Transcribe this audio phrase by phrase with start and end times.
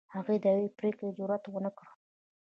[0.15, 1.87] هغوی د یوې پرېکړې جرئت ونه کړ.